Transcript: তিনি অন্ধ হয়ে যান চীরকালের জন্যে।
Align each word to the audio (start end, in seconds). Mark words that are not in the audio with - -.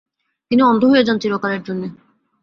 তিনি 0.51 0.61
অন্ধ 0.61 0.81
হয়ে 0.85 1.03
যান 1.03 1.17
চীরকালের 1.19 1.61
জন্যে। 1.63 1.87